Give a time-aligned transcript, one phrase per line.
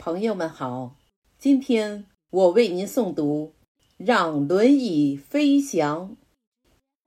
[0.00, 0.94] 朋友们好，
[1.40, 3.52] 今天我为您诵读
[3.96, 6.10] 《让轮椅飞翔》，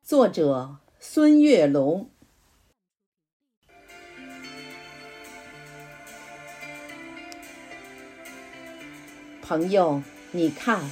[0.04, 2.10] 作者孙月龙。
[9.42, 10.03] 朋友，
[10.33, 10.92] 你看，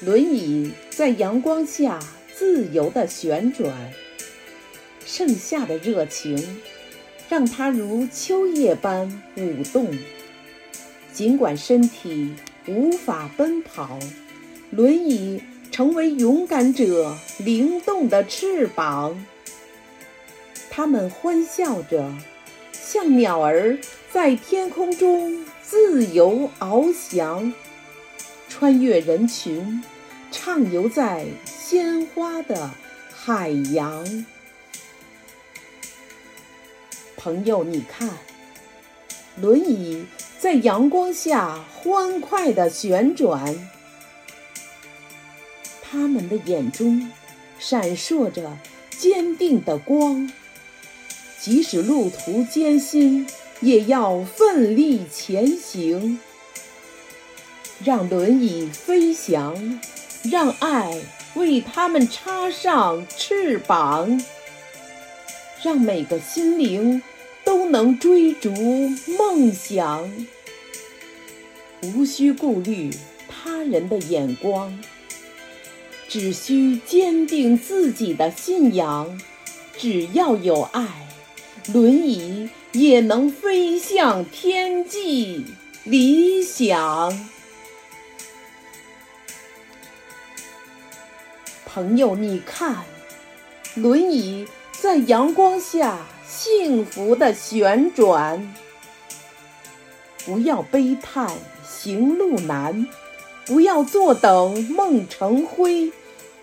[0.00, 1.98] 轮椅在阳光下
[2.32, 3.92] 自由的旋转，
[5.04, 6.62] 盛夏的热情
[7.28, 9.92] 让它如秋叶般舞动。
[11.14, 12.34] 尽管身体
[12.66, 14.00] 无法奔跑，
[14.70, 19.24] 轮椅成为勇敢者灵动的翅膀。
[20.70, 22.12] 他们欢笑着，
[22.72, 23.78] 像鸟儿
[24.10, 27.54] 在天空中自由翱翔，
[28.48, 29.84] 穿越人群，
[30.32, 32.72] 畅游在鲜花的
[33.14, 34.26] 海洋。
[37.16, 38.10] 朋友，你看，
[39.36, 40.04] 轮椅。
[40.44, 43.66] 在阳光下欢快地旋转，
[45.80, 47.10] 他们的眼中
[47.58, 48.58] 闪烁着
[48.90, 50.30] 坚定的光。
[51.40, 53.26] 即使路途艰辛，
[53.62, 56.20] 也要奋力前行。
[57.82, 59.80] 让轮椅飞翔，
[60.24, 61.00] 让爱
[61.36, 64.22] 为他们插上翅膀，
[65.62, 67.02] 让每个心灵
[67.74, 68.52] 能追逐
[69.18, 70.08] 梦想。
[71.82, 72.88] 无需顾虑
[73.28, 74.78] 他人的眼光，
[76.08, 79.20] 只需坚定自己的信仰。
[79.76, 80.86] 只要有爱，
[81.72, 85.44] 轮椅也能飞向天际。
[85.82, 87.28] 理想，
[91.66, 92.84] 朋友，你看，
[93.74, 98.54] 轮椅在阳光下幸福的旋转。
[100.24, 101.30] 不要悲叹
[101.62, 102.86] 行路难，
[103.44, 105.92] 不要坐等梦成灰，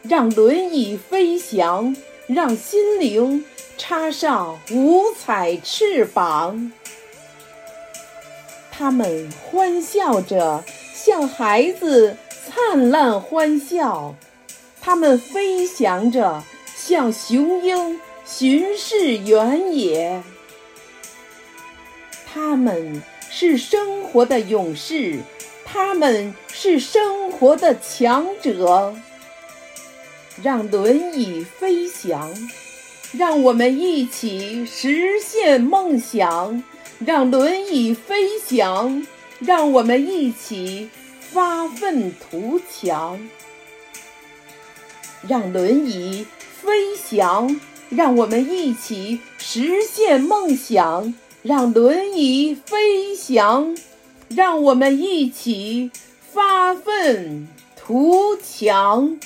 [0.03, 1.95] 让轮椅飞翔，
[2.27, 3.43] 让心灵
[3.77, 6.71] 插上五彩翅膀。
[8.69, 10.63] 他们欢笑着，
[10.93, 12.15] 像孩子
[12.47, 14.13] 灿烂欢笑；
[14.79, 16.43] 他们飞翔着，
[16.75, 17.99] 像雄鹰
[18.31, 20.21] 巡视原野；
[22.25, 23.03] 他们。
[23.33, 25.17] 是生活的勇士，
[25.63, 28.93] 他们是生活的强者。
[30.43, 32.29] 让轮椅飞翔，
[33.13, 36.61] 让我们一起实现梦想。
[36.99, 39.07] 让轮椅飞翔，
[39.39, 40.89] 让我们一起
[41.21, 43.29] 发愤图强。
[45.25, 46.27] 让轮椅
[46.61, 51.13] 飞翔，让我们一起实现梦想。
[51.43, 53.75] 让轮椅飞翔，
[54.29, 55.89] 让我们一起
[56.31, 59.17] 发愤图强。